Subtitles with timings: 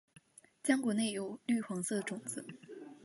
[0.63, 2.43] 浆果内有绿黄色的种子。